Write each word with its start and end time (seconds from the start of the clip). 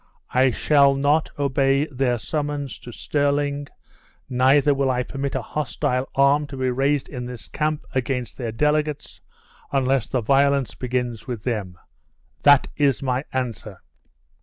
I 0.33 0.49
shall 0.49 0.95
not 0.95 1.29
obey 1.37 1.85
their 1.85 2.17
summons 2.17 2.79
to 2.79 2.91
Stirling; 2.91 3.67
neither 4.27 4.73
will 4.73 4.89
I 4.89 5.03
permit 5.03 5.35
a 5.35 5.43
hostile 5.43 6.09
arm 6.15 6.47
to 6.47 6.57
be 6.57 6.71
raised 6.71 7.07
in 7.07 7.27
this 7.27 7.47
camp 7.47 7.85
against 7.93 8.35
their 8.35 8.51
delegates, 8.51 9.21
unless 9.71 10.07
the 10.07 10.21
violence 10.21 10.73
begins 10.73 11.27
with 11.27 11.43
them. 11.43 11.77
This 12.43 12.61
is 12.77 13.03
my 13.03 13.25
answer." 13.31 13.83